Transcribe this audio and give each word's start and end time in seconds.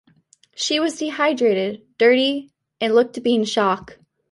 She 0.55 0.79
was 0.79 0.97
dehydrated, 0.97 1.83
dirty 1.99 2.51
and 2.79 2.95
looked 2.95 3.13
to 3.13 3.21
be 3.21 3.35
in 3.35 3.45
shock. 3.45 3.99